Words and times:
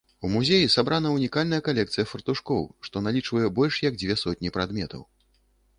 У 0.27 0.29
музеі 0.35 0.69
сабрана 0.75 1.11
ўнікальная 1.17 1.59
калекцыя 1.67 2.05
фартушкоў, 2.13 2.63
што 2.89 3.05
налічвае 3.09 3.47
больш 3.61 3.75
як 3.89 3.93
дзве 4.03 4.21
сотні 4.25 4.49
прадметаў. 4.59 5.11